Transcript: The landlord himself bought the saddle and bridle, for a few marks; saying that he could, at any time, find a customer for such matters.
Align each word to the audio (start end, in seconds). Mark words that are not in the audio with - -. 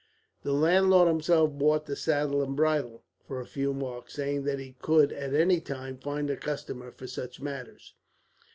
The 0.41 0.51
landlord 0.53 1.07
himself 1.07 1.51
bought 1.59 1.85
the 1.85 1.95
saddle 1.95 2.41
and 2.41 2.55
bridle, 2.55 3.03
for 3.27 3.39
a 3.39 3.45
few 3.45 3.71
marks; 3.71 4.15
saying 4.15 4.45
that 4.45 4.57
he 4.57 4.75
could, 4.81 5.13
at 5.13 5.35
any 5.35 5.59
time, 5.59 5.99
find 5.99 6.27
a 6.31 6.35
customer 6.37 6.89
for 6.91 7.05
such 7.05 7.39
matters. 7.39 7.93